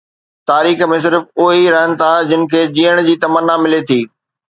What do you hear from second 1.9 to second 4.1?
ٿا جن کي جيئڻ جي تمنا ملي ٿي.